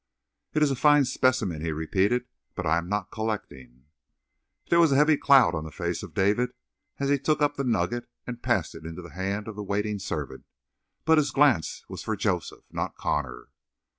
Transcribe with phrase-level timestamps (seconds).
[0.55, 3.85] "It is a fine specimen," he repeated, "but I am not collecting."
[4.71, 6.53] There was a heavy cloud on the face of David
[6.97, 9.99] as he took up the nugget and passed it into the hand of the waiting
[9.99, 10.45] servant;
[11.05, 13.49] but his glance was for Joseph, not Connor.